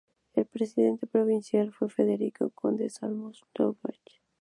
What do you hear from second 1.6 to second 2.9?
fue Federico, conde de